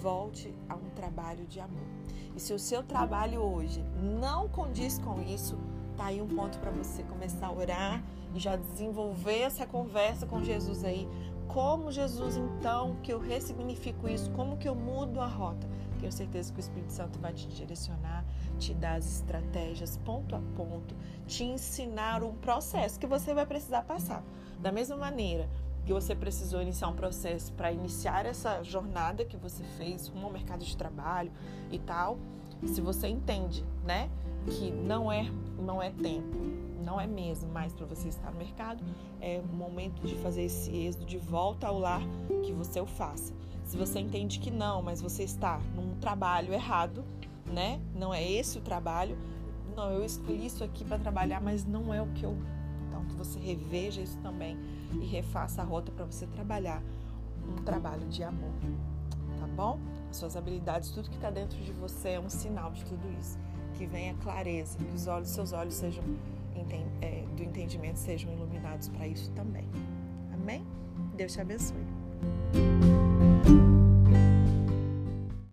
Volte 0.00 0.54
a 0.66 0.74
um 0.74 0.88
trabalho 0.96 1.44
de 1.46 1.60
amor. 1.60 1.84
E 2.34 2.40
se 2.40 2.54
o 2.54 2.58
seu 2.58 2.82
trabalho 2.82 3.42
hoje 3.42 3.84
não 4.18 4.48
condiz 4.48 4.98
com 4.98 5.20
isso, 5.20 5.58
tá 5.94 6.06
aí 6.06 6.22
um 6.22 6.26
ponto 6.26 6.58
para 6.58 6.70
você 6.70 7.02
começar 7.02 7.48
a 7.48 7.52
orar 7.52 8.02
e 8.34 8.40
já 8.40 8.56
desenvolver 8.56 9.40
essa 9.40 9.66
conversa 9.66 10.24
com 10.24 10.42
Jesus 10.42 10.84
aí. 10.84 11.06
Como 11.48 11.92
Jesus, 11.92 12.38
então, 12.38 12.96
que 13.02 13.12
eu 13.12 13.18
ressignifico 13.18 14.08
isso? 14.08 14.30
Como 14.30 14.56
que 14.56 14.68
eu 14.68 14.74
mudo 14.74 15.20
a 15.20 15.26
rota? 15.26 15.68
Tenho 15.98 16.12
certeza 16.12 16.50
que 16.50 16.58
o 16.58 16.62
Espírito 16.62 16.92
Santo 16.92 17.18
vai 17.18 17.34
te 17.34 17.46
direcionar, 17.48 18.24
te 18.58 18.72
dar 18.72 18.94
as 18.94 19.04
estratégias 19.04 19.98
ponto 19.98 20.34
a 20.34 20.40
ponto, 20.56 20.96
te 21.26 21.44
ensinar 21.44 22.22
um 22.22 22.32
processo 22.36 22.98
que 22.98 23.06
você 23.06 23.34
vai 23.34 23.44
precisar 23.44 23.82
passar. 23.82 24.24
Da 24.60 24.72
mesma 24.72 24.96
maneira 24.96 25.46
que 25.84 25.92
você 25.92 26.14
precisou 26.14 26.60
iniciar 26.62 26.88
um 26.88 26.94
processo 26.94 27.52
para 27.52 27.72
iniciar 27.72 28.26
essa 28.26 28.62
jornada 28.62 29.24
que 29.24 29.36
você 29.36 29.64
fez 29.76 30.08
rumo 30.08 30.26
ao 30.26 30.32
mercado 30.32 30.64
de 30.64 30.76
trabalho 30.76 31.32
e 31.70 31.78
tal, 31.78 32.18
se 32.66 32.80
você 32.80 33.08
entende, 33.08 33.64
né, 33.84 34.10
que 34.46 34.70
não 34.70 35.10
é 35.10 35.30
não 35.58 35.82
é 35.82 35.90
tempo, 35.90 36.36
não 36.82 37.00
é 37.00 37.06
mesmo 37.06 37.50
mais 37.50 37.72
para 37.72 37.86
você 37.86 38.08
estar 38.08 38.30
no 38.30 38.38
mercado, 38.38 38.82
é 39.20 39.40
o 39.40 39.54
momento 39.54 40.02
de 40.02 40.14
fazer 40.16 40.42
esse 40.42 40.74
êxodo 40.74 41.04
de 41.04 41.18
volta 41.18 41.66
ao 41.66 41.78
lar 41.78 42.02
que 42.42 42.52
você 42.52 42.80
o 42.80 42.86
faça. 42.86 43.34
Se 43.64 43.76
você 43.76 44.00
entende 44.00 44.40
que 44.40 44.50
não, 44.50 44.82
mas 44.82 45.00
você 45.00 45.22
está 45.22 45.60
num 45.76 45.94
trabalho 45.96 46.52
errado, 46.52 47.04
né? 47.46 47.80
Não 47.94 48.12
é 48.12 48.28
esse 48.28 48.58
o 48.58 48.60
trabalho. 48.60 49.16
Não, 49.76 49.90
eu 49.92 50.04
escolhi 50.04 50.46
isso 50.46 50.64
aqui 50.64 50.84
para 50.84 50.98
trabalhar, 50.98 51.40
mas 51.40 51.64
não 51.64 51.92
é 51.94 52.02
o 52.02 52.06
que 52.08 52.24
eu. 52.24 52.36
Então 52.88 53.04
que 53.04 53.14
você 53.14 53.38
reveja 53.38 54.00
isso 54.00 54.18
também 54.18 54.58
e 54.92 55.04
refaça 55.06 55.62
a 55.62 55.64
rota 55.64 55.92
para 55.92 56.04
você 56.04 56.26
trabalhar 56.26 56.82
um 57.48 57.62
trabalho 57.62 58.06
de 58.08 58.22
amor, 58.22 58.52
tá 59.38 59.46
bom? 59.46 59.78
As 60.10 60.16
suas 60.16 60.36
habilidades, 60.36 60.90
tudo 60.90 61.08
que 61.08 61.16
está 61.16 61.30
dentro 61.30 61.58
de 61.58 61.72
você 61.72 62.10
é 62.10 62.20
um 62.20 62.28
sinal 62.28 62.72
de 62.72 62.84
tudo 62.84 63.10
isso. 63.20 63.38
Que 63.74 63.86
venha 63.86 64.14
clareza, 64.14 64.76
que 64.78 64.94
os 64.94 65.06
olhos, 65.06 65.28
seus 65.28 65.52
olhos 65.52 65.74
sejam 65.74 66.04
é, 67.00 67.24
do 67.36 67.42
entendimento 67.42 67.98
sejam 67.98 68.32
iluminados 68.32 68.88
para 68.88 69.06
isso 69.06 69.30
também. 69.32 69.64
Amém? 70.32 70.64
Deus 71.16 71.32
te 71.32 71.40
abençoe. 71.40 71.86